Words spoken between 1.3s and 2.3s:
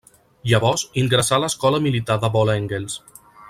a l'Escola Militar